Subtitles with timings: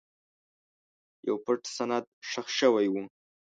[1.27, 2.95] یو پټ سند ښخ شوی و.